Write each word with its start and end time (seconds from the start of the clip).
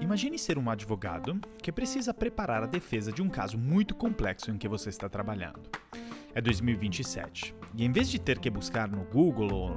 Imagine 0.00 0.38
ser 0.38 0.56
um 0.56 0.70
advogado 0.70 1.38
que 1.62 1.70
precisa 1.70 2.14
preparar 2.14 2.62
a 2.62 2.66
defesa 2.66 3.12
de 3.12 3.20
um 3.20 3.28
caso 3.28 3.58
muito 3.58 3.94
complexo 3.94 4.50
em 4.50 4.56
que 4.56 4.66
você 4.66 4.88
está 4.88 5.08
trabalhando. 5.08 5.60
É 6.34 6.40
2027 6.40 7.54
e 7.74 7.84
em 7.84 7.92
vez 7.92 8.08
de 8.08 8.18
ter 8.18 8.38
que 8.38 8.48
buscar 8.48 8.88
no 8.88 9.04
Google 9.04 9.52
ou 9.52 9.70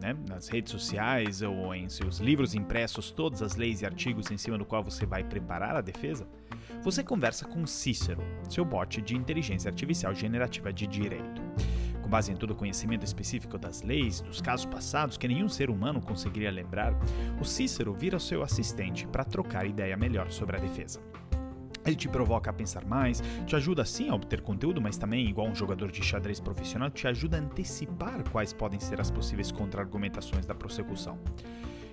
né, 0.00 0.16
nas 0.28 0.48
redes 0.48 0.72
sociais 0.72 1.42
ou 1.42 1.74
em 1.74 1.88
seus 1.88 2.18
livros 2.18 2.54
impressos 2.54 3.10
todas 3.10 3.42
as 3.42 3.54
leis 3.54 3.82
e 3.82 3.86
artigos 3.86 4.30
em 4.30 4.38
cima 4.38 4.56
do 4.56 4.64
qual 4.64 4.82
você 4.82 5.04
vai 5.04 5.22
preparar 5.22 5.76
a 5.76 5.80
defesa, 5.80 6.26
você 6.82 7.04
conversa 7.04 7.46
com 7.46 7.66
Cícero, 7.66 8.22
seu 8.48 8.64
bot 8.64 9.02
de 9.02 9.14
inteligência 9.14 9.68
artificial 9.68 10.14
generativa 10.14 10.72
de 10.72 10.86
direito 10.86 11.42
base 12.12 12.30
em 12.30 12.36
todo 12.36 12.50
o 12.50 12.54
conhecimento 12.54 13.06
específico 13.06 13.56
das 13.56 13.80
leis, 13.80 14.20
dos 14.20 14.38
casos 14.42 14.66
passados 14.66 15.16
que 15.16 15.26
nenhum 15.26 15.48
ser 15.48 15.70
humano 15.70 15.98
conseguiria 15.98 16.50
lembrar, 16.50 16.92
o 17.40 17.44
Cícero 17.44 17.94
vira 17.94 18.18
seu 18.18 18.42
assistente 18.42 19.06
para 19.06 19.24
trocar 19.24 19.64
ideia 19.64 19.96
melhor 19.96 20.30
sobre 20.30 20.58
a 20.58 20.60
defesa. 20.60 21.00
Ele 21.86 21.96
te 21.96 22.10
provoca 22.10 22.50
a 22.50 22.52
pensar 22.52 22.84
mais, 22.84 23.22
te 23.46 23.56
ajuda 23.56 23.82
sim 23.86 24.10
a 24.10 24.14
obter 24.14 24.42
conteúdo, 24.42 24.78
mas 24.78 24.98
também, 24.98 25.26
igual 25.26 25.48
um 25.48 25.54
jogador 25.54 25.90
de 25.90 26.02
xadrez 26.02 26.38
profissional, 26.38 26.90
te 26.90 27.08
ajuda 27.08 27.38
a 27.38 27.40
antecipar 27.40 28.22
quais 28.30 28.52
podem 28.52 28.78
ser 28.78 29.00
as 29.00 29.10
possíveis 29.10 29.50
contra-argumentações 29.50 30.44
da 30.44 30.54
prossecução. 30.54 31.18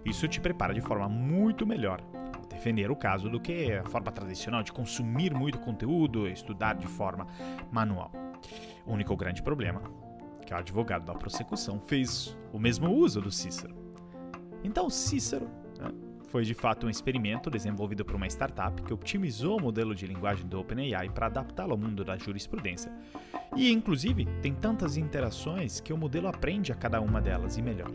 Isso 0.03 0.27
te 0.27 0.41
prepara 0.41 0.73
de 0.73 0.81
forma 0.81 1.07
muito 1.07 1.65
melhor 1.65 2.01
a 2.13 2.45
defender 2.53 2.91
o 2.91 2.95
caso 2.95 3.29
do 3.29 3.39
que 3.39 3.71
a 3.71 3.85
forma 3.85 4.11
tradicional 4.11 4.63
de 4.63 4.73
consumir 4.73 5.33
muito 5.33 5.59
conteúdo 5.59 6.27
e 6.27 6.33
estudar 6.33 6.75
de 6.75 6.87
forma 6.87 7.25
manual. 7.71 8.11
O 8.85 8.93
único 8.93 9.15
grande 9.15 9.41
problema 9.41 10.08
que 10.49 10.53
o 10.55 10.57
advogado 10.57 11.05
da 11.05 11.13
prossecução 11.13 11.79
fez 11.79 12.35
o 12.51 12.57
mesmo 12.57 12.91
uso 12.91 13.21
do 13.21 13.29
Cícero. 13.29 13.75
Então, 14.63 14.89
Cícero 14.89 15.47
né, 15.79 15.91
foi 16.27 16.43
de 16.43 16.55
fato 16.55 16.87
um 16.87 16.89
experimento 16.89 17.51
desenvolvido 17.51 18.03
por 18.03 18.15
uma 18.15 18.25
startup 18.25 18.81
que 18.81 18.91
otimizou 18.91 19.59
o 19.59 19.61
modelo 19.61 19.93
de 19.93 20.07
linguagem 20.07 20.47
do 20.47 20.59
OpenAI 20.59 21.07
para 21.11 21.27
adaptá-lo 21.27 21.73
ao 21.73 21.77
mundo 21.77 22.03
da 22.03 22.17
jurisprudência. 22.17 22.91
E, 23.55 23.71
inclusive, 23.71 24.25
tem 24.41 24.51
tantas 24.55 24.97
interações 24.97 25.79
que 25.79 25.93
o 25.93 25.97
modelo 25.97 26.27
aprende 26.27 26.71
a 26.71 26.75
cada 26.75 26.99
uma 26.99 27.21
delas 27.21 27.55
e 27.57 27.61
melhora. 27.61 27.93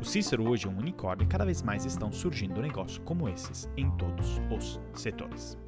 O 0.00 0.04
Cícero 0.04 0.48
hoje 0.48 0.66
é 0.66 0.70
um 0.70 0.78
unicórnio 0.78 1.24
e 1.24 1.28
cada 1.28 1.44
vez 1.44 1.60
mais 1.60 1.84
estão 1.84 2.10
surgindo 2.10 2.62
negócios 2.62 3.02
como 3.04 3.28
esses 3.28 3.68
em 3.76 3.90
todos 3.98 4.40
os 4.50 4.80
setores. 4.94 5.58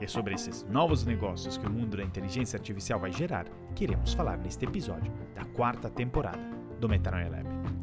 E 0.00 0.04
é 0.04 0.08
sobre 0.08 0.34
esses 0.34 0.64
novos 0.64 1.04
negócios 1.04 1.58
que 1.58 1.66
o 1.66 1.70
mundo 1.70 1.96
da 1.96 2.02
inteligência 2.02 2.56
artificial 2.56 2.98
vai 2.98 3.12
gerar 3.12 3.46
que 3.74 3.84
iremos 3.84 4.14
falar 4.14 4.38
neste 4.38 4.64
episódio 4.64 5.12
da 5.34 5.44
quarta 5.44 5.90
temporada 5.90 6.40
do 6.80 6.88
Metanoia 6.88 7.28
Lab. 7.28 7.79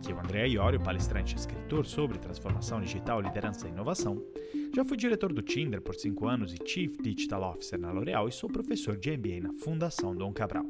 Aqui 0.00 0.12
é 0.12 0.14
o 0.14 0.18
André 0.18 0.48
Iorio, 0.48 0.80
palestrante 0.80 1.34
e 1.34 1.38
escritor 1.38 1.84
sobre 1.84 2.18
transformação 2.18 2.80
digital, 2.80 3.20
liderança 3.20 3.68
e 3.68 3.70
inovação, 3.70 4.24
já 4.74 4.82
fui 4.82 4.96
diretor 4.96 5.30
do 5.30 5.42
Tinder 5.42 5.82
por 5.82 5.94
5 5.94 6.26
anos 6.26 6.54
e 6.54 6.56
Chief 6.66 6.96
Digital 7.02 7.42
Officer 7.42 7.78
na 7.78 7.92
L'Oréal 7.92 8.26
e 8.26 8.32
sou 8.32 8.48
professor 8.48 8.96
de 8.96 9.14
MBA 9.14 9.40
na 9.42 9.52
Fundação 9.52 10.16
Dom 10.16 10.32
Cabral. 10.32 10.64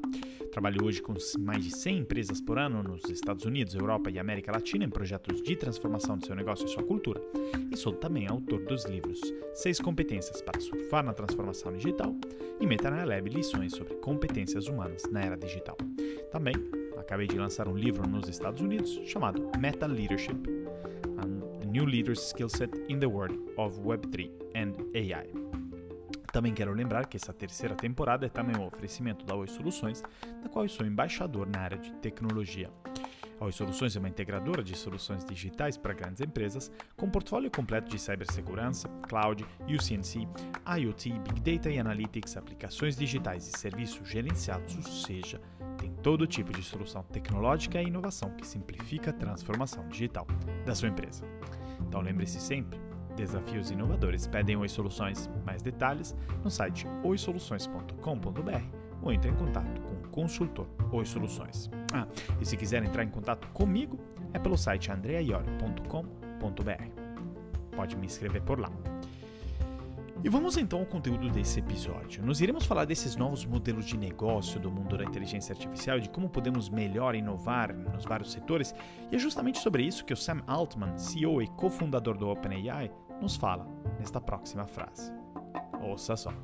Trabalho 0.51 0.84
hoje 0.84 1.01
com 1.01 1.14
mais 1.39 1.64
de 1.64 1.70
100 1.70 1.98
empresas 1.98 2.41
por 2.41 2.58
ano 2.58 2.83
nos 2.83 3.08
Estados 3.08 3.45
Unidos, 3.45 3.73
Europa 3.77 4.11
e 4.11 4.19
América 4.19 4.51
Latina 4.51 4.84
em 4.84 4.91
projetos 4.91 5.41
de 5.41 5.55
transformação 5.55 6.19
de 6.19 6.27
seu 6.27 6.34
negócio 6.34 6.67
e 6.67 6.69
sua 6.69 6.83
cultura. 6.83 7.23
E 7.70 7.77
sou 7.77 7.92
também 7.92 8.27
autor 8.27 8.64
dos 8.64 8.84
livros 8.84 9.20
Seis 9.55 9.78
Competências 9.78 10.42
para 10.42 10.61
Surfar 10.61 11.05
na 11.05 11.12
Transformação 11.12 11.73
Digital 11.73 12.17
e 12.58 12.67
Metanoia 12.67 13.05
Lab 13.05 13.28
Lições 13.28 13.75
sobre 13.75 13.95
Competências 13.97 14.67
Humanas 14.67 15.05
na 15.12 15.20
Era 15.20 15.36
Digital. 15.36 15.77
Também 16.33 16.80
acabei 17.01 17.27
de 17.27 17.37
lançar 17.37 17.67
um 17.67 17.77
livro 17.77 18.09
nos 18.09 18.29
Estados 18.29 18.61
Unidos 18.61 19.01
chamado 19.06 19.51
Meta 19.59 19.87
Leadership 19.87 20.39
New 21.70 21.84
Leaders 21.84 22.27
Skill 22.27 22.48
Set 22.48 22.70
in 22.89 22.98
the 22.98 23.07
World 23.07 23.39
of 23.57 23.81
Web3 23.81 24.29
and 24.57 24.75
AI. 24.92 25.33
Também 26.33 26.52
quero 26.52 26.73
lembrar 26.73 27.07
que 27.07 27.17
essa 27.17 27.33
terceira 27.33 27.77
temporada 27.77 28.27
é 28.27 28.29
também 28.29 28.57
um 28.57 28.67
oferecimento 28.67 29.24
da 29.24 29.36
Oi 29.36 29.47
Soluções, 29.47 30.02
da 30.42 30.48
qual 30.48 30.64
eu 30.64 30.69
sou 30.69 30.85
embaixador 30.85 31.48
na 31.48 31.61
área 31.61 31.79
de 31.79 31.92
tecnologia. 31.95 32.70
A 33.39 33.45
Oi 33.45 33.53
Soluções 33.53 33.95
é 33.95 34.01
uma 34.01 34.08
integradora 34.08 34.64
de 34.64 34.77
soluções 34.77 35.24
digitais 35.24 35.77
para 35.77 35.95
grandes 35.95 36.20
empresas, 36.20 36.73
com 36.97 37.08
portfólio 37.08 37.51
completo 37.51 37.89
de 37.89 38.01
cibersegurança, 38.01 38.89
cloud, 39.08 39.47
UCNC, 39.63 40.27
IoT, 40.77 41.19
Big 41.20 41.41
Data 41.41 41.70
e 41.70 41.79
Analytics, 41.79 42.36
aplicações 42.36 42.97
digitais 42.97 43.47
e 43.47 43.57
serviços 43.57 44.08
gerenciados, 44.08 44.77
ou 44.77 44.83
seja, 44.83 45.41
tem 45.80 45.91
todo 46.02 46.27
tipo 46.27 46.52
de 46.52 46.63
solução 46.63 47.02
tecnológica 47.05 47.80
e 47.80 47.86
inovação 47.86 48.29
que 48.36 48.46
simplifica 48.46 49.08
a 49.11 49.14
transformação 49.14 49.89
digital 49.89 50.27
da 50.67 50.74
sua 50.74 50.89
empresa. 50.89 51.24
Então 51.80 52.02
lembre-se 52.02 52.39
sempre, 52.39 52.79
desafios 53.17 53.70
inovadores 53.70 54.27
pedem 54.27 54.57
Oi 54.57 54.68
Soluções. 54.68 55.30
Mais 55.45 55.63
detalhes 55.63 56.14
no 56.45 56.51
site 56.51 56.86
oisoluções.com.br 57.02 58.63
ou 59.02 59.11
entre 59.11 59.30
em 59.30 59.35
contato 59.35 59.80
com 59.80 59.95
o 59.95 60.08
consultor 60.11 60.67
Oi 60.92 61.07
Soluções. 61.07 61.70
Ah, 61.95 62.07
e 62.39 62.45
se 62.45 62.58
quiser 62.58 62.85
entrar 62.85 63.02
em 63.02 63.08
contato 63.08 63.48
comigo, 63.48 63.98
é 64.35 64.39
pelo 64.39 64.58
site 64.58 64.92
andreaiori.com.br. 64.92 67.74
Pode 67.74 67.97
me 67.97 68.07
escrever 68.07 68.42
por 68.42 68.61
lá. 68.61 68.70
E 70.23 70.29
vamos 70.29 70.58
então 70.58 70.81
ao 70.81 70.86
conteúdo 70.86 71.31
desse 71.31 71.61
episódio. 71.61 72.23
Nós 72.23 72.42
iremos 72.42 72.67
falar 72.67 72.85
desses 72.85 73.17
novos 73.17 73.47
modelos 73.47 73.86
de 73.86 73.97
negócio 73.97 74.61
do 74.61 74.70
mundo 74.70 74.98
da 74.98 75.05
inteligência 75.05 75.55
artificial 75.55 75.98
de 75.98 76.11
como 76.11 76.29
podemos 76.29 76.69
melhor 76.69 77.14
inovar 77.14 77.75
nos 77.75 78.05
vários 78.05 78.30
setores. 78.30 78.75
E 79.11 79.17
é 79.17 79.19
justamente 79.19 79.59
sobre 79.61 79.83
isso 79.83 80.05
que 80.05 80.13
o 80.13 80.17
Sam 80.17 80.42
Altman, 80.47 80.98
CEO 80.98 81.41
e 81.41 81.48
cofundador 81.48 82.19
do 82.19 82.29
OpenAI, 82.29 82.91
nos 83.20 83.36
fala 83.36 83.67
nesta 83.98 84.20
próxima 84.20 84.67
frase. 84.67 85.11
Ouça 85.80 86.14
só. 86.14 86.35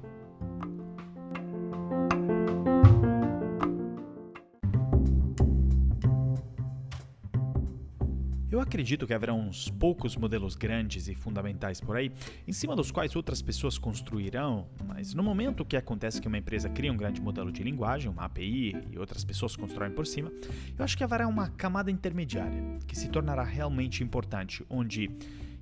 Acredito 8.66 9.06
que 9.06 9.14
haverá 9.14 9.32
uns 9.32 9.70
poucos 9.70 10.16
modelos 10.16 10.56
grandes 10.56 11.06
e 11.08 11.14
fundamentais 11.14 11.80
por 11.80 11.96
aí, 11.96 12.10
em 12.46 12.52
cima 12.52 12.74
dos 12.74 12.90
quais 12.90 13.14
outras 13.14 13.40
pessoas 13.40 13.78
construirão, 13.78 14.66
mas 14.84 15.14
no 15.14 15.22
momento 15.22 15.64
que 15.64 15.76
acontece 15.76 16.20
que 16.20 16.26
uma 16.26 16.36
empresa 16.36 16.68
cria 16.68 16.92
um 16.92 16.96
grande 16.96 17.20
modelo 17.20 17.52
de 17.52 17.62
linguagem, 17.62 18.10
uma 18.10 18.24
API, 18.24 18.74
e 18.90 18.98
outras 18.98 19.24
pessoas 19.24 19.54
constroem 19.54 19.92
por 19.92 20.06
cima, 20.06 20.32
eu 20.76 20.84
acho 20.84 20.96
que 20.96 21.04
haverá 21.04 21.28
uma 21.28 21.48
camada 21.50 21.90
intermediária 21.90 22.62
que 22.86 22.98
se 22.98 23.08
tornará 23.08 23.44
realmente 23.44 24.02
importante, 24.02 24.64
onde 24.68 25.10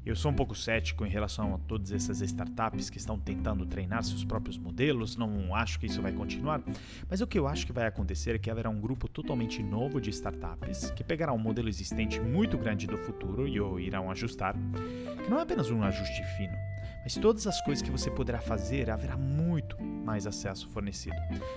eu 0.05 0.15
sou 0.15 0.31
um 0.31 0.35
pouco 0.35 0.55
cético 0.55 1.07
em 1.07 1.09
relação 1.09 1.55
a 1.55 1.59
todas 1.59 1.91
essas 1.91 2.21
startups 2.21 2.91
que 2.91 2.99
estão 2.99 3.19
tentando 3.19 3.65
treinar 3.65 4.03
seus 4.05 4.25
próprios 4.25 4.59
modelos, 4.59 5.17
não 5.17 5.55
acho 5.55 5.79
que 5.79 5.87
isso 5.87 6.03
vai 6.03 6.13
continuar, 6.13 6.63
mas 7.09 7.21
o 7.21 7.27
que 7.27 7.39
eu 7.39 7.47
acho 7.47 7.67
que 7.67 7.73
vai 7.73 7.87
acontecer 7.87 8.35
é 8.35 8.39
que 8.39 8.51
haverá 8.51 8.69
um 8.69 8.81
grupo 8.81 9.09
totalmente 9.09 9.63
novo 9.63 10.01
de 10.01 10.11
startups 10.11 10.91
que 10.91 11.03
pegará 11.03 11.33
um 11.33 11.39
modelo 11.39 11.69
existente 11.69 12.21
muito 12.21 12.59
grande 12.59 12.87
do 12.87 12.99
futuro 12.99 13.49
e 13.49 13.61
o 13.61 13.81
irão 13.81 14.11
ajustar, 14.11 14.55
que 15.23 15.31
não 15.31 15.39
é 15.39 15.43
apenas 15.43 15.71
um 15.71 15.83
ajuste 15.83 16.23
fino, 16.37 16.55
mas 17.03 17.15
todas 17.15 17.47
as 17.47 17.61
coisas 17.63 17.83
que 17.83 17.91
você 17.91 18.11
poderá 18.11 18.41
fazer 18.41 18.91
haverá 18.91 19.17
muito 19.17 19.81
mais 19.83 20.27
acesso 20.27 20.69
fornecido. 20.69 21.17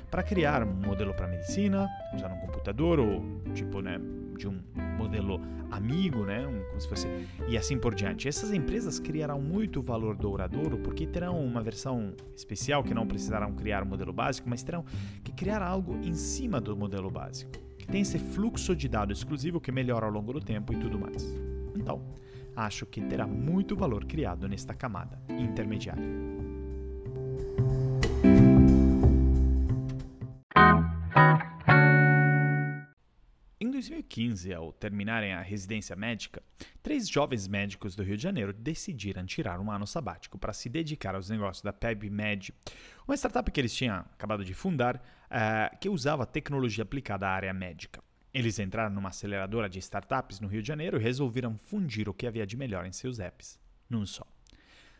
Para 0.09 0.23
criar 0.23 0.63
um 0.63 0.73
modelo 0.73 1.13
para 1.13 1.27
medicina, 1.27 1.87
usar 2.13 2.31
um 2.31 2.37
computador 2.37 2.99
ou 2.99 3.21
tipo, 3.53 3.81
né, 3.81 3.99
de 4.37 4.47
um 4.47 4.59
modelo 4.97 5.41
amigo, 5.71 6.25
né, 6.25 6.47
um, 6.47 6.63
como 6.69 6.79
se 6.79 6.87
fosse 6.87 7.07
e 7.47 7.57
assim 7.57 7.77
por 7.77 7.93
diante. 7.93 8.27
Essas 8.27 8.53
empresas 8.53 8.99
criarão 8.99 9.41
muito 9.41 9.81
valor 9.81 10.15
douradouro 10.15 10.77
porque 10.77 11.05
terão 11.05 11.43
uma 11.43 11.61
versão 11.61 12.13
especial 12.35 12.83
que 12.83 12.93
não 12.93 13.05
precisarão 13.05 13.53
criar 13.53 13.83
um 13.83 13.87
modelo 13.87 14.13
básico, 14.13 14.49
mas 14.49 14.63
terão 14.63 14.85
que 15.23 15.31
criar 15.31 15.61
algo 15.61 15.97
em 16.03 16.13
cima 16.13 16.61
do 16.61 16.75
modelo 16.75 17.09
básico, 17.09 17.51
que 17.77 17.87
tem 17.87 18.01
esse 18.01 18.17
fluxo 18.19 18.75
de 18.75 18.87
dados 18.87 19.19
exclusivo 19.19 19.59
que 19.59 19.71
melhora 19.71 20.05
ao 20.05 20.11
longo 20.11 20.33
do 20.33 20.39
tempo 20.39 20.73
e 20.73 20.77
tudo 20.77 20.97
mais. 20.97 21.23
Então, 21.75 22.01
acho 22.55 22.85
que 22.85 23.01
terá 23.01 23.27
muito 23.27 23.75
valor 23.75 24.05
criado 24.05 24.47
nesta 24.47 24.73
camada 24.73 25.19
intermediária. 25.29 26.36
2015, 33.89 34.53
ao 34.53 34.73
terminarem 34.73 35.33
a 35.33 35.41
residência 35.41 35.95
médica, 35.95 36.41
três 36.83 37.07
jovens 37.07 37.47
médicos 37.47 37.95
do 37.95 38.03
Rio 38.03 38.17
de 38.17 38.23
Janeiro 38.23 38.53
decidiram 38.53 39.25
tirar 39.25 39.59
um 39.59 39.71
ano 39.71 39.87
sabático 39.87 40.37
para 40.37 40.53
se 40.53 40.69
dedicar 40.69 41.15
aos 41.15 41.29
negócios 41.29 41.63
da 41.63 41.73
PebMed, 41.73 42.53
uma 43.07 43.15
startup 43.15 43.49
que 43.49 43.59
eles 43.59 43.73
tinham 43.73 43.99
acabado 43.99 44.43
de 44.43 44.53
fundar, 44.53 44.97
uh, 44.97 45.77
que 45.79 45.89
usava 45.89 46.25
tecnologia 46.25 46.83
aplicada 46.83 47.27
à 47.27 47.31
área 47.31 47.53
médica. 47.53 48.03
Eles 48.33 48.59
entraram 48.59 48.93
numa 48.93 49.09
aceleradora 49.09 49.69
de 49.69 49.79
startups 49.79 50.39
no 50.39 50.47
Rio 50.47 50.61
de 50.61 50.67
Janeiro 50.67 50.97
e 50.97 51.03
resolveram 51.03 51.57
fundir 51.57 52.09
o 52.09 52.13
que 52.13 52.27
havia 52.27 52.45
de 52.45 52.57
melhor 52.57 52.85
em 52.85 52.91
seus 52.91 53.19
apps, 53.19 53.59
num 53.89 54.05
só. 54.05 54.25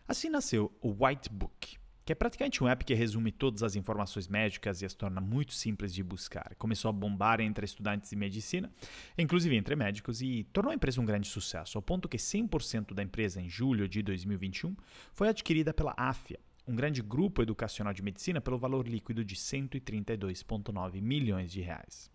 Assim 0.08 0.30
nasceu 0.30 0.76
o 0.82 1.06
White 1.06 1.30
Book, 1.30 1.78
que 2.08 2.14
é 2.14 2.16
praticamente 2.16 2.64
um 2.64 2.70
app 2.70 2.86
que 2.86 2.94
resume 2.94 3.34
todas 3.34 3.62
as 3.64 3.76
informações 3.76 4.30
médicas 4.30 4.82
e 4.82 4.86
as 4.86 4.94
torna 4.94 5.20
muito 5.20 5.54
simples 5.54 5.94
de 5.94 6.02
buscar. 6.02 6.56
Começou 6.58 6.88
a 6.88 6.94
bombar 6.94 7.42
entre 7.42 7.66
estudantes 7.66 8.10
de 8.10 8.16
medicina, 8.16 8.72
inclusive 9.18 9.54
entre 9.58 9.76
médicos, 9.76 10.22
e 10.22 10.46
tornou 10.54 10.72
a 10.72 10.74
empresa 10.74 11.02
um 11.02 11.06
grande 11.06 11.28
sucesso, 11.28 11.78
ao 11.78 11.82
ponto 11.82 12.08
que 12.08 12.16
100% 12.16 12.94
da 12.94 13.04
empresa 13.04 13.42
em 13.42 13.50
julho 13.50 13.90
de 13.90 14.02
2021 14.02 14.74
foi 15.12 15.28
adquirida 15.28 15.74
pela 15.74 15.94
AFIA, 15.98 16.40
um 16.66 16.78
grande 16.78 17.02
grupo 17.02 17.42
educacional 17.42 17.94
de 17.94 18.02
medicina, 18.02 18.40
pelo 18.40 18.58
valor 18.58 18.88
líquido 18.88 19.26
de 19.26 19.36
132,9 19.36 21.02
milhões 21.02 21.52
de 21.52 21.60
reais 21.60 22.10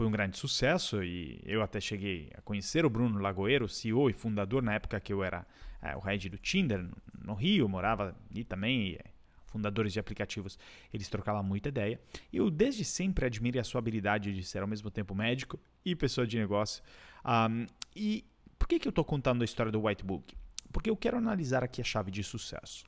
foi 0.00 0.06
um 0.06 0.10
grande 0.10 0.38
sucesso 0.38 1.04
e 1.04 1.38
eu 1.44 1.60
até 1.60 1.78
cheguei 1.78 2.30
a 2.34 2.40
conhecer 2.40 2.86
o 2.86 2.88
Bruno 2.88 3.18
Lagoeiro, 3.18 3.68
CEO 3.68 4.08
e 4.08 4.14
fundador 4.14 4.62
na 4.62 4.72
época 4.72 4.98
que 4.98 5.12
eu 5.12 5.22
era 5.22 5.46
é, 5.82 5.94
o 5.94 6.00
head 6.00 6.26
do 6.30 6.38
Tinder 6.38 6.88
no 7.22 7.34
Rio, 7.34 7.68
morava 7.68 8.16
ali 8.30 8.42
também, 8.42 8.92
e, 8.92 9.00
fundadores 9.44 9.92
de 9.92 10.00
aplicativos, 10.00 10.58
eles 10.90 11.06
trocavam 11.10 11.42
muita 11.42 11.68
ideia. 11.68 12.00
Eu 12.32 12.50
desde 12.50 12.82
sempre 12.82 13.26
admirei 13.26 13.60
a 13.60 13.64
sua 13.64 13.78
habilidade 13.78 14.34
de 14.34 14.42
ser 14.42 14.62
ao 14.62 14.66
mesmo 14.66 14.90
tempo 14.90 15.14
médico 15.14 15.60
e 15.84 15.94
pessoa 15.94 16.26
de 16.26 16.38
negócio. 16.38 16.82
Um, 17.22 17.66
e 17.94 18.24
por 18.58 18.66
que, 18.66 18.78
que 18.78 18.88
eu 18.88 18.90
estou 18.90 19.04
contando 19.04 19.42
a 19.42 19.44
história 19.44 19.70
do 19.70 19.82
White 19.82 20.02
Book? 20.02 20.34
Porque 20.72 20.88
eu 20.88 20.96
quero 20.96 21.18
analisar 21.18 21.62
aqui 21.62 21.82
a 21.82 21.84
chave 21.84 22.10
de 22.10 22.24
sucesso 22.24 22.86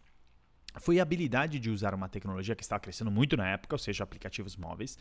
foi 0.80 0.98
a 0.98 1.02
habilidade 1.02 1.58
de 1.58 1.70
usar 1.70 1.94
uma 1.94 2.08
tecnologia 2.08 2.54
que 2.54 2.62
estava 2.62 2.80
crescendo 2.80 3.10
muito 3.10 3.36
na 3.36 3.46
época, 3.48 3.74
ou 3.74 3.78
seja, 3.78 4.04
aplicativos 4.04 4.56
móveis, 4.56 4.96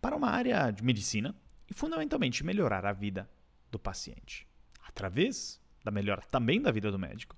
para 0.00 0.14
uma 0.14 0.30
área 0.30 0.70
de 0.70 0.84
medicina 0.84 1.34
e 1.68 1.74
fundamentalmente 1.74 2.44
melhorar 2.44 2.84
a 2.86 2.92
vida 2.92 3.28
do 3.70 3.78
paciente, 3.78 4.46
através 4.86 5.60
da 5.84 5.90
melhora 5.90 6.22
também 6.30 6.60
da 6.60 6.70
vida 6.70 6.90
do 6.90 6.98
médico. 6.98 7.36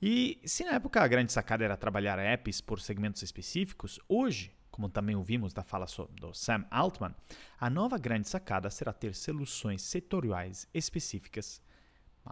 E 0.00 0.40
se 0.44 0.64
na 0.64 0.72
época 0.72 1.00
a 1.00 1.06
grande 1.06 1.32
sacada 1.32 1.64
era 1.64 1.76
trabalhar 1.76 2.18
apps 2.18 2.60
por 2.60 2.80
segmentos 2.80 3.22
específicos, 3.22 4.00
hoje, 4.08 4.52
como 4.70 4.88
também 4.88 5.14
ouvimos 5.14 5.52
da 5.52 5.62
fala 5.62 5.86
do 6.10 6.34
Sam 6.34 6.66
Altman, 6.70 7.14
a 7.58 7.70
nova 7.70 7.98
grande 7.98 8.28
sacada 8.28 8.68
será 8.70 8.92
ter 8.92 9.14
soluções 9.14 9.82
setoriais 9.82 10.68
específicas 10.74 11.62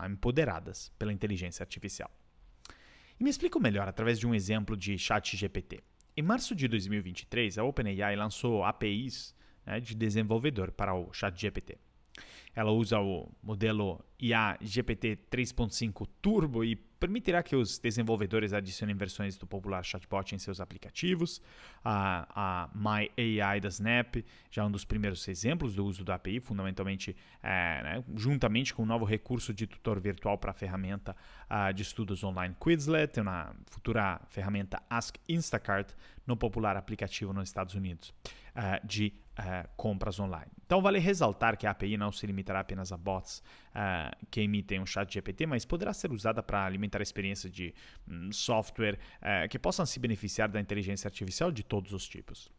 empoderadas 0.05 0.91
pela 0.99 1.13
inteligência 1.13 1.63
artificial. 1.63 2.11
E 3.19 3.23
me 3.23 3.31
explico 3.31 3.61
melhor 3.61 3.87
através 3.87 4.19
de 4.19 4.27
um 4.27 4.35
exemplo 4.35 4.77
de 4.77 4.97
ChatGPT. 4.99 5.83
Em 6.17 6.23
março 6.23 6.55
de 6.55 6.67
2023, 6.67 7.59
a 7.59 7.65
OpenAI 7.65 8.17
lançou 8.17 8.65
APIs 8.65 9.35
né, 9.67 9.81
de 9.81 9.95
desenvolvedor 9.95 10.73
para 10.73 10.95
o 10.95 11.13
ChatGPT. 11.13 11.79
Ela 12.55 12.73
usa 12.73 12.99
o 12.99 13.31
modelo 13.43 14.05
IA 14.19 14.59
GPT 14.61 15.19
3.5 15.31 16.09
Turbo 16.21 16.65
e 16.65 16.75
permitirá 16.75 17.43
que 17.43 17.57
os 17.57 17.79
desenvolvedores 17.79 18.53
adicionem 18.53 18.95
versões 18.95 19.37
do 19.39 19.47
popular 19.47 19.83
chatbot 19.83 20.35
em 20.35 20.39
seus 20.39 20.61
aplicativos. 20.61 21.41
A, 21.83 22.27
a 22.35 22.71
My 22.75 23.11
AI 23.41 23.61
da 23.61 23.69
Snap 23.69 24.17
já 24.51 24.63
é 24.63 24.65
um 24.65 24.71
dos 24.71 24.85
primeiros 24.85 25.27
exemplos 25.27 25.75
do 25.75 25.87
uso 25.87 26.05
da 26.05 26.17
API, 26.17 26.41
fundamentalmente 26.41 27.17
é, 27.43 27.83
né, 27.83 28.05
juntamente 28.15 28.75
com 28.75 28.83
o 28.83 28.85
um 28.85 28.89
novo 28.89 29.07
recurso 29.07 29.55
de 29.55 29.67
tutor 29.67 29.99
virtual 29.99 30.37
para 30.37 30.51
a 30.51 30.55
ferramenta 30.55 31.17
uh, 31.49 31.73
de 31.73 31.83
estudos 31.83 32.23
online 32.23 32.55
Quizlet, 32.63 33.19
uma 33.19 33.55
futura 33.67 34.21
ferramenta 34.29 34.83
Ask 34.91 35.17
Instacart 35.27 35.93
no 36.27 36.37
popular 36.37 36.77
aplicativo 36.77 37.33
nos 37.33 37.49
Estados 37.49 37.75
Unidos 37.75 38.13
uh, 38.55 38.87
de 38.87 39.15
uh, 39.41 39.69
compras 39.77 40.21
online. 40.21 40.51
Então, 40.65 40.81
vale 40.81 40.99
ressaltar 40.99 41.57
que 41.57 41.67
a 41.67 41.71
API 41.71 41.97
não 41.97 42.13
se 42.13 42.27
limitará 42.27 42.61
apenas 42.61 42.93
a 42.93 42.97
bots 42.97 43.43
uh, 43.71 44.27
que 44.31 44.41
emitem 44.41 44.81
um 44.81 44.87
chat 44.87 45.13
GPT, 45.13 45.47
mas 45.47 45.65
poderá 45.65 45.93
ser 45.93 46.13
usada 46.13 46.43
para 46.43 46.65
alimentar 46.65 47.01
a 47.01 47.03
experiência 47.03 47.51
de 47.51 47.75
um, 48.09 48.31
software 48.31 48.99
uh, 49.21 49.49
que 49.49 49.59
possam 49.59 49.85
se 49.85 49.99
beneficiar 49.99 50.49
da 50.49 50.61
inteligência 50.61 51.09
artificial 51.09 51.51
de 51.51 51.65
todos 51.65 51.93
os 51.93 52.09
tipos. 52.09 52.51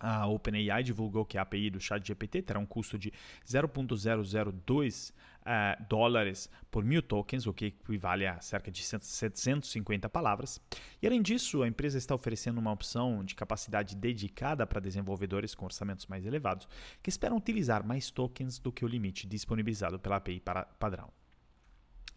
A 0.00 0.26
OpenAI 0.26 0.82
divulgou 0.82 1.26
que 1.26 1.36
a 1.36 1.42
API 1.42 1.68
do 1.68 1.78
ChatGPT 1.78 2.40
terá 2.40 2.58
um 2.58 2.64
custo 2.64 2.98
de 2.98 3.12
0.002 3.46 5.12
uh, 5.40 5.86
dólares 5.88 6.48
por 6.70 6.82
mil 6.82 7.02
tokens, 7.02 7.46
o 7.46 7.52
que 7.52 7.66
equivale 7.66 8.26
a 8.26 8.40
cerca 8.40 8.70
de 8.70 8.82
750 8.82 10.08
palavras. 10.08 10.58
E 11.02 11.06
além 11.06 11.20
disso, 11.20 11.62
a 11.62 11.68
empresa 11.68 11.98
está 11.98 12.14
oferecendo 12.14 12.58
uma 12.58 12.72
opção 12.72 13.22
de 13.24 13.34
capacidade 13.34 13.94
dedicada 13.94 14.66
para 14.66 14.80
desenvolvedores 14.80 15.54
com 15.54 15.66
orçamentos 15.66 16.06
mais 16.06 16.24
elevados, 16.24 16.66
que 17.02 17.10
esperam 17.10 17.36
utilizar 17.36 17.86
mais 17.86 18.10
tokens 18.10 18.58
do 18.58 18.72
que 18.72 18.84
o 18.84 18.88
limite 18.88 19.26
disponibilizado 19.26 19.98
pela 19.98 20.16
API 20.16 20.40
para 20.40 20.64
padrão. 20.64 21.19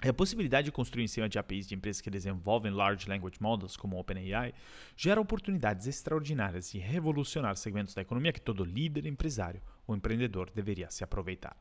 A 0.06 0.12
possibilidade 0.12 0.66
de 0.66 0.72
construir 0.72 1.06
em 1.06 1.08
cima 1.08 1.30
de 1.30 1.40
APIs 1.40 1.66
de 1.66 1.76
empresas 1.76 2.02
que 2.02 2.10
desenvolvem 2.10 2.74
Large 2.74 3.08
Language 3.08 3.38
Models, 3.40 3.78
como 3.78 3.98
OpenAI, 3.98 4.54
gera 4.98 5.22
oportunidades 5.22 5.88
extraordinárias 5.88 6.70
de 6.70 6.78
revolucionar 6.78 7.56
segmentos 7.56 7.94
da 7.94 8.02
economia 8.02 8.34
que 8.34 8.42
todo 8.42 8.66
líder 8.66 9.06
empresário 9.06 9.62
ou 9.88 9.96
empreendedor 9.96 10.52
deveria 10.54 10.92
se 10.92 11.06
aproveitar. 11.06 11.56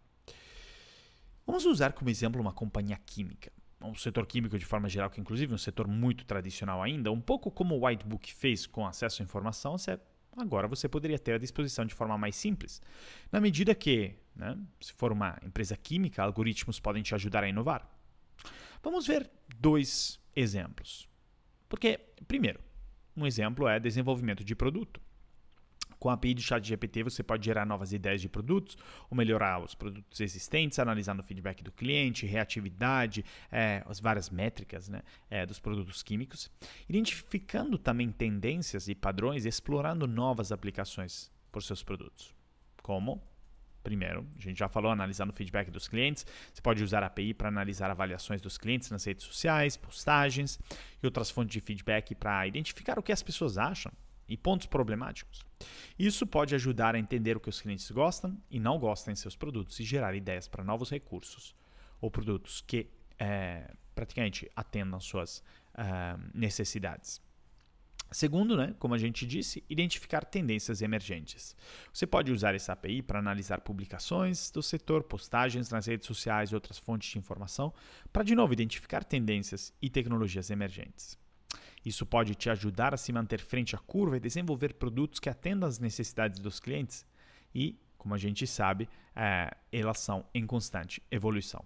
Vamos 1.46 1.64
usar 1.66 1.92
como 1.92 2.10
exemplo 2.10 2.40
uma 2.40 2.52
companhia 2.52 2.98
química. 3.06 3.52
O 3.80 3.94
setor 3.94 4.26
químico, 4.26 4.58
de 4.58 4.64
forma 4.64 4.88
geral, 4.88 5.08
que 5.08 5.20
inclusive 5.20 5.52
é 5.52 5.54
um 5.54 5.58
setor 5.58 5.86
muito 5.86 6.24
tradicional 6.24 6.82
ainda, 6.82 7.12
um 7.12 7.20
pouco 7.20 7.48
como 7.48 7.76
o 7.76 7.86
Whitebook 7.86 8.34
fez 8.34 8.66
com 8.66 8.84
acesso 8.84 9.22
à 9.22 9.24
informação, 9.24 9.76
agora 10.36 10.66
você 10.66 10.88
poderia 10.88 11.18
ter 11.18 11.34
à 11.34 11.38
disposição 11.38 11.84
de 11.84 11.94
forma 11.94 12.18
mais 12.18 12.34
simples. 12.34 12.82
Na 13.30 13.40
medida 13.40 13.72
que, 13.72 14.16
né, 14.34 14.58
se 14.80 14.92
for 14.94 15.12
uma 15.12 15.38
empresa 15.44 15.76
química, 15.76 16.24
algoritmos 16.24 16.80
podem 16.80 17.04
te 17.04 17.14
ajudar 17.14 17.44
a 17.44 17.48
inovar. 17.48 17.91
Vamos 18.82 19.06
ver 19.06 19.30
dois 19.58 20.20
exemplos. 20.34 21.08
Porque, 21.68 21.98
primeiro, 22.26 22.60
um 23.16 23.26
exemplo 23.26 23.68
é 23.68 23.78
desenvolvimento 23.78 24.44
de 24.44 24.54
produto. 24.54 25.00
Com 25.98 26.10
a 26.10 26.14
API 26.14 26.34
do 26.34 26.42
ChatGPT, 26.42 27.04
você 27.04 27.22
pode 27.22 27.44
gerar 27.44 27.64
novas 27.64 27.92
ideias 27.92 28.20
de 28.20 28.28
produtos 28.28 28.76
ou 29.08 29.16
melhorar 29.16 29.62
os 29.62 29.72
produtos 29.72 30.20
existentes, 30.20 30.80
analisando 30.80 31.22
o 31.22 31.24
feedback 31.24 31.62
do 31.62 31.70
cliente, 31.70 32.26
reatividade, 32.26 33.24
é, 33.52 33.84
as 33.86 34.00
várias 34.00 34.28
métricas 34.28 34.88
né, 34.88 35.02
é, 35.30 35.46
dos 35.46 35.60
produtos 35.60 36.02
químicos, 36.02 36.50
identificando 36.88 37.78
também 37.78 38.10
tendências 38.10 38.88
e 38.88 38.96
padrões, 38.96 39.46
explorando 39.46 40.08
novas 40.08 40.50
aplicações 40.50 41.30
por 41.52 41.62
seus 41.62 41.84
produtos, 41.84 42.34
como 42.82 43.22
Primeiro, 43.82 44.26
a 44.38 44.40
gente 44.40 44.58
já 44.58 44.68
falou, 44.68 44.90
analisando 44.90 45.32
o 45.32 45.34
feedback 45.34 45.70
dos 45.70 45.88
clientes. 45.88 46.24
Você 46.52 46.62
pode 46.62 46.82
usar 46.82 47.02
a 47.02 47.06
API 47.06 47.34
para 47.34 47.48
analisar 47.48 47.90
avaliações 47.90 48.40
dos 48.40 48.56
clientes 48.56 48.90
nas 48.90 49.04
redes 49.04 49.24
sociais, 49.24 49.76
postagens 49.76 50.58
e 51.02 51.06
outras 51.06 51.30
fontes 51.30 51.52
de 51.52 51.60
feedback 51.60 52.14
para 52.14 52.46
identificar 52.46 52.98
o 52.98 53.02
que 53.02 53.12
as 53.12 53.22
pessoas 53.22 53.58
acham 53.58 53.92
e 54.28 54.36
pontos 54.36 54.66
problemáticos. 54.66 55.44
Isso 55.98 56.26
pode 56.26 56.54
ajudar 56.54 56.94
a 56.94 56.98
entender 56.98 57.36
o 57.36 57.40
que 57.40 57.48
os 57.48 57.60
clientes 57.60 57.90
gostam 57.90 58.36
e 58.50 58.58
não 58.58 58.78
gostam 58.78 59.12
em 59.12 59.16
seus 59.16 59.36
produtos 59.36 59.78
e 59.80 59.84
gerar 59.84 60.14
ideias 60.14 60.48
para 60.48 60.64
novos 60.64 60.90
recursos 60.90 61.54
ou 62.00 62.10
produtos 62.10 62.60
que 62.60 62.88
é, 63.18 63.70
praticamente 63.94 64.50
atendam 64.56 64.98
suas 65.00 65.42
é, 65.74 66.16
necessidades. 66.34 67.20
Segundo, 68.12 68.56
né, 68.56 68.74
como 68.78 68.94
a 68.94 68.98
gente 68.98 69.26
disse, 69.26 69.64
identificar 69.68 70.24
tendências 70.24 70.82
emergentes. 70.82 71.56
Você 71.92 72.06
pode 72.06 72.30
usar 72.30 72.54
essa 72.54 72.72
API 72.72 73.02
para 73.02 73.18
analisar 73.18 73.60
publicações 73.60 74.50
do 74.50 74.62
setor, 74.62 75.02
postagens 75.02 75.70
nas 75.70 75.86
redes 75.86 76.06
sociais 76.06 76.50
e 76.50 76.54
outras 76.54 76.78
fontes 76.78 77.10
de 77.10 77.18
informação, 77.18 77.72
para 78.12 78.22
de 78.22 78.34
novo 78.34 78.52
identificar 78.52 79.02
tendências 79.04 79.72
e 79.80 79.88
tecnologias 79.88 80.50
emergentes. 80.50 81.18
Isso 81.84 82.06
pode 82.06 82.34
te 82.34 82.48
ajudar 82.48 82.94
a 82.94 82.96
se 82.96 83.12
manter 83.12 83.40
frente 83.40 83.74
à 83.74 83.78
curva 83.78 84.16
e 84.16 84.20
desenvolver 84.20 84.74
produtos 84.74 85.18
que 85.18 85.28
atendam 85.28 85.68
às 85.68 85.78
necessidades 85.78 86.38
dos 86.38 86.60
clientes. 86.60 87.04
E, 87.54 87.78
como 87.98 88.14
a 88.14 88.18
gente 88.18 88.46
sabe, 88.46 88.88
é, 89.16 89.50
elas 89.72 89.98
são 89.98 90.24
em 90.32 90.46
constante 90.46 91.02
evolução. 91.10 91.64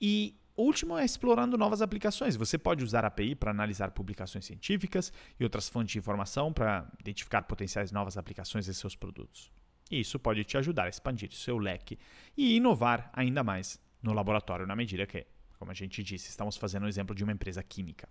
E 0.00 0.39
o 0.56 0.62
último 0.62 0.98
é 0.98 1.04
explorando 1.04 1.56
novas 1.56 1.80
aplicações. 1.80 2.36
Você 2.36 2.58
pode 2.58 2.84
usar 2.84 3.04
a 3.04 3.08
API 3.08 3.34
para 3.34 3.50
analisar 3.50 3.90
publicações 3.92 4.44
científicas 4.44 5.12
e 5.38 5.44
outras 5.44 5.68
fontes 5.68 5.92
de 5.92 5.98
informação 5.98 6.52
para 6.52 6.90
identificar 7.00 7.42
potenciais 7.42 7.92
novas 7.92 8.16
aplicações 8.16 8.68
em 8.68 8.72
seus 8.72 8.94
produtos. 8.94 9.50
E 9.90 10.00
isso 10.00 10.18
pode 10.18 10.44
te 10.44 10.56
ajudar 10.56 10.84
a 10.84 10.88
expandir 10.88 11.32
seu 11.32 11.58
leque 11.58 11.98
e 12.36 12.56
inovar 12.56 13.10
ainda 13.12 13.42
mais 13.42 13.80
no 14.02 14.12
laboratório, 14.12 14.66
na 14.66 14.76
medida 14.76 15.06
que, 15.06 15.26
como 15.58 15.70
a 15.70 15.74
gente 15.74 16.02
disse, 16.02 16.28
estamos 16.28 16.56
fazendo 16.56 16.82
o 16.82 16.86
um 16.86 16.88
exemplo 16.88 17.14
de 17.14 17.24
uma 17.24 17.32
empresa 17.32 17.62
química. 17.62 18.08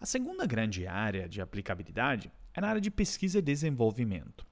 A 0.00 0.06
segunda 0.06 0.46
grande 0.46 0.86
área 0.86 1.28
de 1.28 1.40
aplicabilidade 1.40 2.30
é 2.54 2.60
na 2.60 2.68
área 2.68 2.80
de 2.80 2.90
pesquisa 2.90 3.38
e 3.38 3.42
desenvolvimento. 3.42 4.46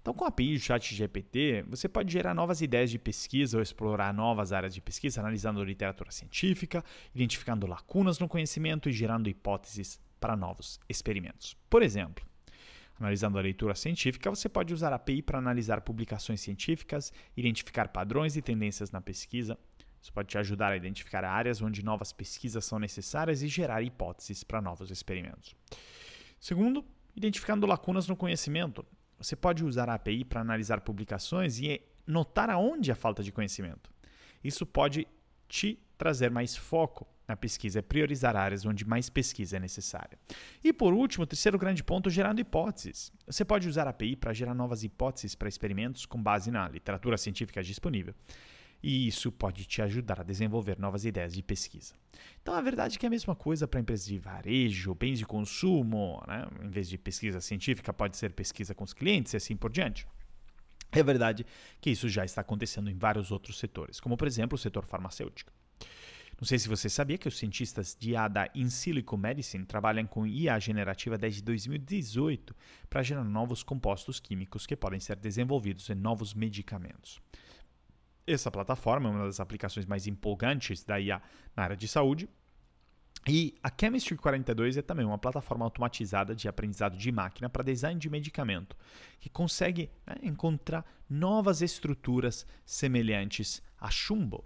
Então, 0.00 0.12
com 0.12 0.24
a 0.24 0.28
API 0.28 0.54
do 0.54 0.60
ChatGPT, 0.60 1.64
você 1.68 1.88
pode 1.88 2.12
gerar 2.12 2.34
novas 2.34 2.60
ideias 2.60 2.90
de 2.90 2.98
pesquisa 2.98 3.56
ou 3.56 3.62
explorar 3.62 4.12
novas 4.12 4.52
áreas 4.52 4.74
de 4.74 4.80
pesquisa, 4.80 5.20
analisando 5.20 5.62
literatura 5.62 6.10
científica, 6.10 6.84
identificando 7.14 7.66
lacunas 7.66 8.18
no 8.18 8.28
conhecimento 8.28 8.88
e 8.88 8.92
gerando 8.92 9.28
hipóteses 9.28 10.00
para 10.20 10.36
novos 10.36 10.80
experimentos. 10.88 11.56
Por 11.70 11.82
exemplo, 11.82 12.24
analisando 12.98 13.38
a 13.38 13.42
leitura 13.42 13.74
científica, 13.74 14.30
você 14.30 14.48
pode 14.48 14.72
usar 14.72 14.92
a 14.92 14.96
API 14.96 15.22
para 15.22 15.38
analisar 15.38 15.80
publicações 15.80 16.40
científicas, 16.40 17.12
identificar 17.36 17.88
padrões 17.88 18.36
e 18.36 18.42
tendências 18.42 18.90
na 18.90 19.00
pesquisa. 19.00 19.58
Isso 20.00 20.12
pode 20.12 20.28
te 20.28 20.38
ajudar 20.38 20.72
a 20.72 20.76
identificar 20.76 21.24
áreas 21.24 21.62
onde 21.62 21.84
novas 21.84 22.12
pesquisas 22.12 22.64
são 22.64 22.78
necessárias 22.78 23.42
e 23.42 23.48
gerar 23.48 23.82
hipóteses 23.82 24.42
para 24.42 24.60
novos 24.60 24.90
experimentos. 24.90 25.54
Segundo, 26.40 26.84
identificando 27.14 27.66
lacunas 27.66 28.08
no 28.08 28.16
conhecimento. 28.16 28.84
Você 29.22 29.36
pode 29.36 29.64
usar 29.64 29.88
a 29.88 29.94
API 29.94 30.24
para 30.24 30.40
analisar 30.40 30.80
publicações 30.80 31.58
e 31.60 31.80
notar 32.06 32.50
aonde 32.50 32.90
há 32.90 32.94
falta 32.94 33.22
de 33.22 33.30
conhecimento. 33.30 33.90
Isso 34.42 34.66
pode 34.66 35.06
te 35.48 35.78
trazer 35.96 36.30
mais 36.30 36.56
foco 36.56 37.06
na 37.28 37.36
pesquisa, 37.36 37.78
é 37.78 37.82
priorizar 37.82 38.34
áreas 38.34 38.66
onde 38.66 38.84
mais 38.84 39.08
pesquisa 39.08 39.56
é 39.56 39.60
necessária. 39.60 40.18
E 40.62 40.72
por 40.72 40.92
último, 40.92 41.22
o 41.22 41.26
terceiro 41.26 41.56
grande 41.56 41.84
ponto, 41.84 42.10
gerando 42.10 42.40
hipóteses. 42.40 43.12
Você 43.26 43.44
pode 43.44 43.68
usar 43.68 43.86
a 43.86 43.90
API 43.90 44.16
para 44.16 44.32
gerar 44.32 44.54
novas 44.54 44.82
hipóteses 44.82 45.36
para 45.36 45.48
experimentos 45.48 46.04
com 46.04 46.20
base 46.20 46.50
na 46.50 46.68
literatura 46.68 47.16
científica 47.16 47.62
disponível. 47.62 48.14
E 48.82 49.06
isso 49.06 49.30
pode 49.30 49.64
te 49.64 49.80
ajudar 49.80 50.20
a 50.20 50.24
desenvolver 50.24 50.78
novas 50.78 51.04
ideias 51.04 51.32
de 51.32 51.42
pesquisa. 51.42 51.94
Então, 52.42 52.54
a 52.54 52.60
verdade 52.60 52.96
é 52.96 52.98
que 52.98 53.06
é 53.06 53.08
a 53.08 53.10
mesma 53.10 53.34
coisa 53.34 53.68
para 53.68 53.80
empresas 53.80 54.06
de 54.06 54.18
varejo, 54.18 54.94
bens 54.94 55.18
de 55.18 55.26
consumo, 55.26 56.22
né? 56.26 56.46
em 56.62 56.68
vez 56.68 56.88
de 56.88 56.98
pesquisa 56.98 57.40
científica, 57.40 57.92
pode 57.92 58.16
ser 58.16 58.32
pesquisa 58.32 58.74
com 58.74 58.82
os 58.82 58.92
clientes 58.92 59.32
e 59.34 59.36
assim 59.36 59.56
por 59.56 59.70
diante. 59.70 60.06
É 60.90 61.02
verdade 61.02 61.46
que 61.80 61.90
isso 61.90 62.08
já 62.08 62.24
está 62.24 62.42
acontecendo 62.42 62.90
em 62.90 62.94
vários 62.94 63.30
outros 63.30 63.58
setores, 63.58 63.98
como 63.98 64.16
por 64.16 64.26
exemplo 64.26 64.56
o 64.56 64.58
setor 64.58 64.84
farmacêutico. 64.84 65.52
Não 66.38 66.46
sei 66.46 66.58
se 66.58 66.68
você 66.68 66.88
sabia 66.88 67.16
que 67.16 67.28
os 67.28 67.38
cientistas 67.38 67.96
de 67.98 68.10
IA 68.10 68.26
da 68.26 68.50
In 68.54 68.68
Silico 68.68 69.16
Medicine 69.16 69.64
trabalham 69.64 70.04
com 70.04 70.26
IA 70.26 70.58
generativa 70.58 71.16
desde 71.16 71.40
2018 71.40 72.54
para 72.90 73.02
gerar 73.02 73.22
novos 73.22 73.62
compostos 73.62 74.18
químicos 74.18 74.66
que 74.66 74.74
podem 74.74 74.98
ser 74.98 75.16
desenvolvidos 75.16 75.88
em 75.88 75.94
novos 75.94 76.34
medicamentos. 76.34 77.20
Essa 78.26 78.50
plataforma 78.50 79.08
é 79.08 79.12
uma 79.12 79.26
das 79.26 79.40
aplicações 79.40 79.86
mais 79.86 80.06
empolgantes 80.06 80.84
da 80.84 81.00
IA 81.00 81.20
na 81.56 81.62
área 81.64 81.76
de 81.76 81.88
saúde. 81.88 82.28
E 83.26 83.54
a 83.62 83.70
Chemistry 83.70 84.16
42 84.16 84.76
é 84.76 84.82
também 84.82 85.06
uma 85.06 85.18
plataforma 85.18 85.64
automatizada 85.64 86.34
de 86.34 86.48
aprendizado 86.48 86.96
de 86.96 87.12
máquina 87.12 87.48
para 87.48 87.62
design 87.62 87.98
de 87.98 88.10
medicamento, 88.10 88.76
que 89.20 89.30
consegue 89.30 89.90
né, 90.04 90.16
encontrar 90.22 90.84
novas 91.08 91.62
estruturas 91.62 92.44
semelhantes 92.64 93.62
a 93.80 93.90
chumbo. 93.90 94.44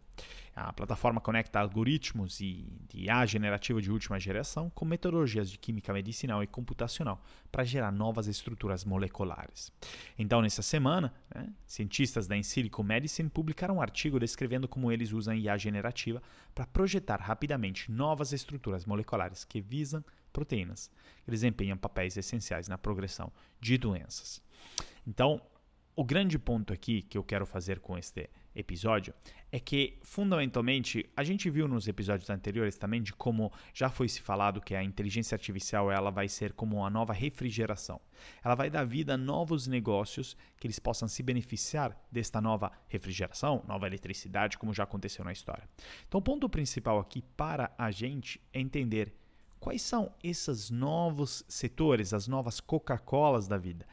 A 0.56 0.72
plataforma 0.72 1.20
conecta 1.20 1.60
algoritmos 1.60 2.38
de 2.38 2.66
IA 2.94 3.26
generativa 3.26 3.78
de 3.82 3.92
última 3.92 4.18
geração 4.18 4.70
com 4.70 4.86
metodologias 4.86 5.50
de 5.50 5.58
química 5.58 5.92
medicinal 5.92 6.42
e 6.42 6.46
computacional 6.46 7.22
para 7.52 7.62
gerar 7.62 7.92
novas 7.92 8.26
estruturas 8.26 8.82
moleculares. 8.82 9.70
Então, 10.18 10.40
nessa 10.40 10.62
semana, 10.62 11.12
né, 11.34 11.52
cientistas 11.66 12.26
da 12.26 12.38
Insilico 12.38 12.82
Medicine 12.82 13.28
publicaram 13.28 13.76
um 13.76 13.82
artigo 13.82 14.18
descrevendo 14.18 14.66
como 14.66 14.90
eles 14.90 15.12
usam 15.12 15.34
IA 15.34 15.58
generativa 15.58 16.22
para 16.54 16.66
projetar 16.66 17.20
rapidamente 17.20 17.92
novas 17.92 18.32
estruturas 18.32 18.86
moleculares 18.86 19.44
que 19.44 19.60
visam 19.60 20.02
proteínas 20.32 20.90
que 21.22 21.30
desempenham 21.30 21.76
papéis 21.76 22.16
essenciais 22.16 22.66
na 22.66 22.78
progressão 22.78 23.30
de 23.60 23.76
doenças. 23.76 24.42
Então, 25.06 25.42
o 25.94 26.02
grande 26.04 26.38
ponto 26.38 26.72
aqui 26.72 27.02
que 27.02 27.18
eu 27.18 27.24
quero 27.24 27.44
fazer 27.44 27.80
com 27.80 27.98
este 27.98 28.30
episódio 28.56 29.14
é 29.52 29.60
que, 29.60 29.98
fundamentalmente, 30.02 31.08
a 31.16 31.22
gente 31.22 31.48
viu 31.48 31.68
nos 31.68 31.86
episódios 31.86 32.28
anteriores 32.30 32.76
também 32.76 33.02
de 33.02 33.12
como 33.12 33.52
já 33.72 33.88
foi 33.88 34.08
se 34.08 34.20
falado 34.20 34.60
que 34.60 34.74
a 34.74 34.82
inteligência 34.82 35.34
artificial 35.34 35.92
ela 35.92 36.10
vai 36.10 36.28
ser 36.28 36.52
como 36.52 36.78
uma 36.78 36.90
nova 36.90 37.12
refrigeração. 37.12 38.00
Ela 38.42 38.54
vai 38.54 38.68
dar 38.68 38.84
vida 38.84 39.14
a 39.14 39.16
novos 39.16 39.66
negócios 39.66 40.36
que 40.58 40.66
eles 40.66 40.78
possam 40.78 41.06
se 41.06 41.22
beneficiar 41.22 41.96
desta 42.10 42.40
nova 42.40 42.72
refrigeração, 42.88 43.62
nova 43.68 43.86
eletricidade, 43.86 44.58
como 44.58 44.74
já 44.74 44.82
aconteceu 44.84 45.24
na 45.24 45.32
história. 45.32 45.68
Então, 46.08 46.18
o 46.18 46.22
ponto 46.22 46.48
principal 46.48 46.98
aqui 46.98 47.22
para 47.36 47.72
a 47.78 47.90
gente 47.90 48.40
é 48.52 48.60
entender 48.60 49.14
quais 49.60 49.82
são 49.82 50.12
esses 50.22 50.70
novos 50.70 51.44
setores, 51.48 52.12
as 52.12 52.28
novas 52.28 52.60
Coca-Colas 52.60 53.48
da 53.48 53.58
vida. 53.58 53.86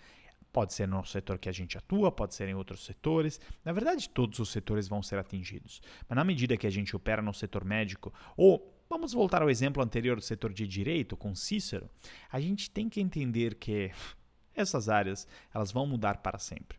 Pode 0.54 0.72
ser 0.72 0.88
no 0.88 1.04
setor 1.04 1.40
que 1.40 1.50
a 1.50 1.52
gente 1.52 1.80
atua, 1.80 2.12
pode 2.12 2.36
ser 2.36 2.48
em 2.48 2.54
outros 2.54 2.86
setores. 2.86 3.42
Na 3.66 3.74
verdade, 3.74 4.08
todos 4.08 4.38
os 4.38 4.50
setores 4.50 4.88
vão 4.88 5.02
ser 5.02 5.18
atingidos. 5.18 5.82
Mas 6.08 6.16
na 6.16 6.24
medida 6.24 6.56
que 6.56 6.68
a 6.68 6.70
gente 6.70 6.96
opera 6.96 7.24
no 7.24 7.34
setor 7.34 7.66
médico, 7.66 8.14
ou 8.38 8.72
vamos 8.88 9.14
voltar 9.14 9.42
ao 9.42 9.50
exemplo 9.50 9.82
anterior 9.82 10.16
do 10.16 10.22
setor 10.22 10.54
de 10.54 10.68
direito, 10.68 11.18
com 11.18 11.34
Cícero, 11.34 11.90
a 12.32 12.40
gente 12.40 12.70
tem 12.70 12.88
que 12.88 13.02
entender 13.02 13.56
que 13.56 13.92
essas 14.54 14.90
áreas 14.90 15.28
elas 15.52 15.72
vão 15.72 15.88
mudar 15.88 16.18
para 16.18 16.38
sempre. 16.38 16.78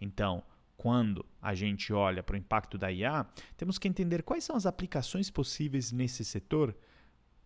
Então, 0.00 0.44
quando 0.76 1.26
a 1.42 1.52
gente 1.52 1.92
olha 1.92 2.22
para 2.22 2.34
o 2.34 2.38
impacto 2.38 2.78
da 2.78 2.92
IA, 2.92 3.26
temos 3.56 3.76
que 3.76 3.88
entender 3.88 4.22
quais 4.22 4.44
são 4.44 4.54
as 4.54 4.66
aplicações 4.66 5.30
possíveis 5.30 5.90
nesse 5.90 6.24
setor 6.24 6.76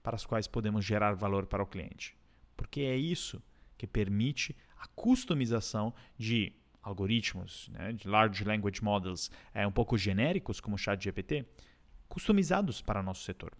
para 0.03 0.15
as 0.15 0.27
quais 0.27 0.47
podemos 0.47 0.85
gerar 0.85 1.15
valor 1.15 1.47
para 1.47 1.63
o 1.63 1.67
cliente. 1.67 2.15
Porque 2.55 2.83
é 2.83 2.97
isso 2.97 3.43
que 3.79 3.87
permite 3.87 4.55
a 4.81 4.87
customização 4.89 5.95
de 6.19 6.53
algoritmos, 6.83 7.69
né, 7.69 7.93
de 7.93 8.09
large 8.09 8.43
language 8.43 8.83
models 8.83 9.31
é, 9.53 9.67
um 9.67 9.73
pouco 9.73 9.99
genéricos, 9.99 10.61
como 10.61 10.77
o 10.77 10.79
ChatGPT, 10.79 11.45
customizados 12.09 12.81
para 12.81 13.03
nosso 13.03 13.23
setor. 13.23 13.53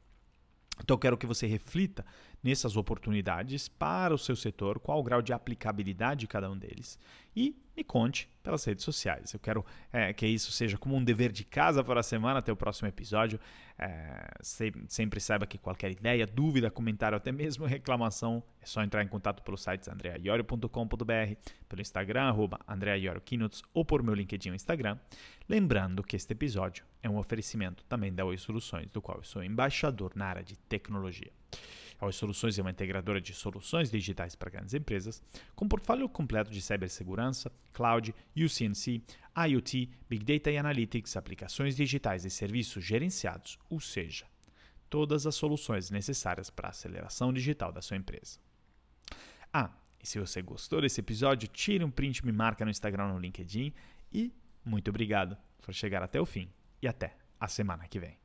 Então, 0.83 0.95
eu 0.95 0.99
quero 0.99 1.19
que 1.19 1.27
você 1.27 1.47
reflita 1.47 2.07
nessas 2.43 2.77
oportunidades 2.77 3.69
para 3.69 4.15
o 4.15 4.19
seu 4.19 4.35
setor, 4.35 4.79
qual 4.79 4.99
o 4.99 5.03
grau 5.03 5.21
de 5.21 5.33
aplicabilidade 5.33 6.21
de 6.21 6.27
cada 6.27 6.51
um 6.51 6.57
deles. 6.57 6.99
E 7.35 7.55
me 7.77 7.85
conte 7.85 8.29
pelas 8.43 8.65
redes 8.65 8.85
sociais. 8.85 9.33
Eu 9.33 9.41
quero 9.41 9.65
é, 9.93 10.13
que 10.13 10.27
isso 10.27 10.51
seja 10.51 10.77
como 10.77 10.97
um 10.97 11.05
dever 11.05 11.31
de 11.31 11.45
casa 11.45 11.85
para 11.85 12.01
a 12.01 12.03
semana, 12.03 12.41
até 12.41 12.53
o 12.53 12.57
próximo 12.57 12.89
episódio. 12.89 13.39
É, 13.79 14.31
sempre 14.89 15.21
saiba 15.21 15.47
que 15.47 15.57
qualquer 15.57 15.91
ideia, 15.91 16.27
dúvida, 16.27 16.71
comentário, 16.71 17.17
até 17.17 17.31
mesmo 17.31 17.65
reclamação, 17.67 18.43
é 18.61 18.67
só 18.67 18.83
entrar 18.83 19.03
em 19.03 19.09
contato 19.09 19.43
pelo 19.43 19.57
site 19.57 19.89
andreaiorio.com.br, 19.89 21.35
pelo 21.69 21.81
Instagram, 21.81 22.23
arroba 22.25 22.59
ou 23.73 23.85
por 23.85 24.03
meu 24.03 24.15
LinkedIn 24.15 24.51
no 24.51 24.57
Instagram. 24.57 24.99
Lembrando 25.49 26.03
que 26.03 26.17
este 26.17 26.33
episódio 26.33 26.85
é 27.03 27.09
um 27.09 27.17
oferecimento 27.17 27.85
também 27.85 28.13
da 28.13 28.25
Oi 28.25 28.37
Soluções, 28.37 28.91
do 28.91 29.01
qual 29.01 29.19
eu 29.19 29.25
sou 29.25 29.43
embaixador 29.43 30.13
na 30.15 30.27
área 30.27 30.43
de 30.43 30.57
tecnologia. 30.57 31.31
Oi 32.03 32.13
Soluções 32.13 32.59
é 32.59 32.63
uma 32.63 32.71
integradora 32.71 33.21
de 33.21 33.35
soluções 33.35 33.91
digitais 33.91 34.35
para 34.35 34.49
grandes 34.49 34.73
empresas, 34.73 35.23
com 35.55 35.69
portfólio 35.69 36.09
completo 36.09 36.51
de 36.51 36.63
cibersegurança, 36.63 37.53
cloud, 37.75 38.15
UCNC, 38.35 39.03
IoT, 39.37 39.91
Big 40.09 40.25
Data 40.25 40.51
e 40.51 40.57
Analytics, 40.57 41.15
aplicações 41.19 41.77
digitais 41.77 42.25
e 42.25 42.31
serviços 42.31 42.83
gerenciados, 42.83 43.59
ou 43.69 43.79
seja, 43.79 44.25
todas 44.89 45.27
as 45.27 45.35
soluções 45.35 45.91
necessárias 45.91 46.49
para 46.49 46.69
a 46.69 46.71
aceleração 46.71 47.35
digital 47.35 47.71
da 47.71 47.83
sua 47.83 47.99
empresa. 47.99 48.39
Ah, 49.53 49.71
e 50.03 50.07
se 50.07 50.19
você 50.19 50.41
gostou 50.41 50.81
desse 50.81 51.01
episódio, 51.01 51.49
tire 51.49 51.85
um 51.85 51.91
print, 51.91 52.25
me 52.25 52.33
marca 52.33 52.65
no 52.65 52.71
Instagram 52.71 53.09
ou 53.09 53.15
no 53.15 53.19
LinkedIn 53.19 53.75
e 54.11 54.33
muito 54.65 54.89
obrigado 54.89 55.37
por 55.61 55.75
chegar 55.75 56.03
até 56.03 56.19
o 56.19 56.25
fim 56.25 56.51
e 56.81 56.89
até 56.89 57.15
a 57.39 57.47
semana 57.47 57.87
que 57.87 58.01
vem. 58.01 58.20